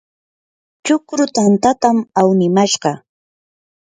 chukru 0.85 1.23
tantatam 1.35 1.97
awnimashqa. 2.19 2.91